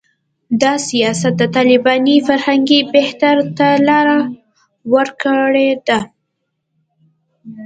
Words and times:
دا 0.61 0.73
سیاست 0.89 1.33
د 1.39 1.43
طالباني 1.55 2.15
فرهنګي 2.27 2.79
بهیر 2.93 3.37
ته 3.57 3.67
لاره 3.87 4.19
ورکړې 4.93 5.69
ده 5.87 5.99